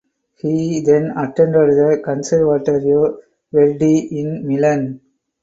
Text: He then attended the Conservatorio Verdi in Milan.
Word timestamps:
He 0.39 0.81
then 0.81 1.11
attended 1.15 1.69
the 1.75 2.01
Conservatorio 2.03 3.19
Verdi 3.53 4.19
in 4.19 4.47
Milan. 4.47 4.99